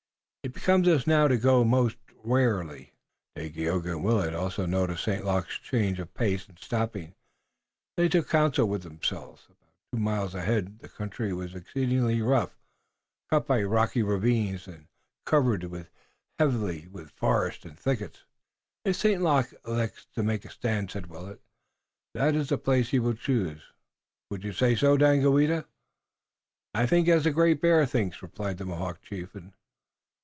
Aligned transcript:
It 0.43 0.53
becomes 0.53 0.87
us 0.87 1.05
now 1.05 1.27
to 1.27 1.37
go 1.37 1.63
most 1.63 1.97
warily." 2.23 2.93
Daganoweda 3.37 3.91
and 3.91 4.03
Willet 4.03 4.33
also 4.33 4.63
had 4.63 4.71
noticed 4.71 5.03
St. 5.03 5.23
Luc's 5.23 5.59
change 5.59 5.99
of 5.99 6.15
pace, 6.15 6.47
and 6.47 6.57
stopping, 6.57 7.13
they 7.95 8.09
took 8.09 8.27
counsel 8.27 8.67
with 8.67 8.81
themselves. 8.81 9.45
About 9.45 9.59
two 9.93 9.99
miles 9.99 10.33
ahead 10.33 10.79
the 10.79 10.89
country 10.89 11.31
was 11.31 11.53
exceedingly 11.53 12.23
rough, 12.23 12.57
cut 13.29 13.45
by 13.45 13.61
rocky 13.61 14.01
ravines, 14.01 14.65
and 14.67 14.87
covered 15.27 15.61
heavily 16.39 16.87
with 16.87 17.11
forest 17.11 17.63
and 17.63 17.77
thickets. 17.77 18.23
"If 18.83 18.95
St. 18.95 19.21
Luc 19.21 19.53
elects 19.67 20.07
to 20.15 20.23
make 20.23 20.43
a 20.43 20.49
stand," 20.49 20.89
said 20.89 21.05
Willet, 21.05 21.39
"that 22.15 22.33
is 22.33 22.49
the 22.49 22.57
place 22.57 22.89
he 22.89 22.97
will 22.99 23.13
choose. 23.13 23.61
What 24.29 24.41
say 24.41 24.71
you, 24.71 24.97
Daganoweda?" 24.97 25.65
"I 26.73 26.87
think 26.87 27.07
as 27.07 27.25
the 27.25 27.31
Great 27.31 27.61
Bear 27.61 27.85
thinks," 27.85 28.23
replied 28.23 28.57
the 28.57 28.65
Mohawk 28.65 29.03
chieftain. 29.03 29.53